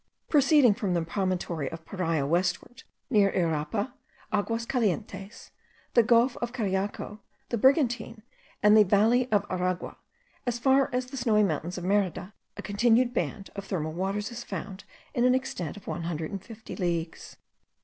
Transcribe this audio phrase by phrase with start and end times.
[0.29, 3.93] Proceeding from the promontory of Paria westward, by Irapa,
[4.31, 5.51] Aguas Calientes,
[5.93, 8.23] the gulf of Cariaco, the Brigantine,
[8.63, 9.97] and the valley of Aragua,
[10.47, 14.43] as far as the snowy mountains of Merida, a continued band of thermal waters is
[14.43, 17.37] found in an extent of 150 leagues.